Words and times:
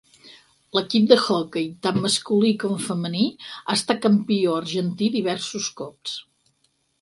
L'equip 0.77 1.03
d'hoquei, 1.09 1.67
tant 1.87 1.99
masculí 2.05 2.53
com 2.63 2.73
femení, 2.85 3.27
ha 3.59 3.77
estat 3.81 4.01
campió 4.07 4.57
argentí 4.63 5.11
diversos 5.19 5.69
cops. 5.85 6.19